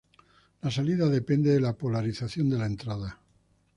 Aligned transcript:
La 0.63 0.71
salida 0.71 1.05
depende 1.07 1.51
de 1.51 1.59
la 1.61 1.77
polarización 1.77 2.49
de 2.49 2.57
la 2.57 2.65
entrada. 2.65 3.19